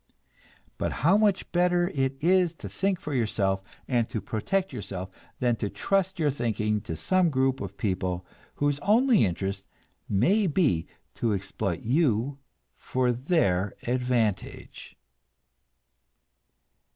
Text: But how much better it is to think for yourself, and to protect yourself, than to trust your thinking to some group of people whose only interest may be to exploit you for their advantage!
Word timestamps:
But 0.79 0.93
how 1.05 1.15
much 1.15 1.51
better 1.51 1.89
it 1.93 2.17
is 2.23 2.55
to 2.55 2.67
think 2.67 2.99
for 2.99 3.13
yourself, 3.13 3.61
and 3.87 4.09
to 4.09 4.19
protect 4.19 4.73
yourself, 4.73 5.11
than 5.39 5.55
to 5.57 5.69
trust 5.69 6.17
your 6.17 6.31
thinking 6.31 6.81
to 6.81 6.95
some 6.95 7.29
group 7.29 7.61
of 7.61 7.77
people 7.77 8.25
whose 8.55 8.79
only 8.79 9.23
interest 9.23 9.63
may 10.09 10.47
be 10.47 10.87
to 11.13 11.33
exploit 11.35 11.83
you 11.83 12.39
for 12.75 13.11
their 13.11 13.75
advantage! 13.83 14.97